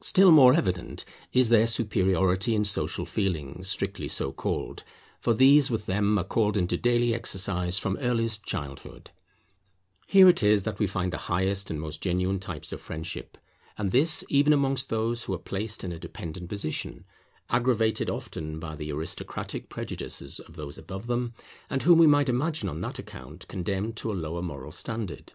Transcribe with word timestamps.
Still 0.00 0.30
more 0.30 0.54
evident 0.54 1.04
is 1.32 1.48
their 1.48 1.66
superiority 1.66 2.54
in 2.54 2.64
social 2.64 3.04
feelings 3.04 3.66
strictly 3.68 4.06
so 4.06 4.30
called, 4.30 4.84
for 5.18 5.34
these 5.34 5.72
with 5.72 5.86
them 5.86 6.16
are 6.18 6.22
called 6.24 6.56
into 6.56 6.76
daily 6.76 7.12
exercise 7.12 7.76
from 7.76 7.96
earliest 7.96 8.44
childhood. 8.44 9.10
Here 10.06 10.28
it 10.28 10.40
is 10.44 10.62
that 10.62 10.78
we 10.78 10.86
find 10.86 11.12
the 11.12 11.16
highest 11.26 11.68
and 11.68 11.80
most 11.80 12.00
genuine 12.00 12.38
types 12.38 12.72
of 12.72 12.80
friendship, 12.80 13.36
and 13.76 13.90
this 13.90 14.22
even 14.28 14.52
amongst 14.52 14.88
those 14.88 15.24
who 15.24 15.34
are 15.34 15.36
placed 15.36 15.82
in 15.82 15.90
a 15.90 15.98
dependent 15.98 16.48
position, 16.48 17.04
aggravated 17.50 18.08
often 18.08 18.60
by 18.60 18.76
the 18.76 18.92
aristocratic 18.92 19.68
prejudices 19.68 20.38
of 20.38 20.54
those 20.54 20.78
above 20.78 21.08
them, 21.08 21.34
and 21.68 21.82
whom 21.82 21.98
we 21.98 22.06
might 22.06 22.28
imagine 22.28 22.68
on 22.68 22.82
that 22.82 23.00
account 23.00 23.48
condemned 23.48 23.96
to 23.96 24.12
a 24.12 24.12
lower 24.12 24.42
moral 24.42 24.70
standard. 24.70 25.32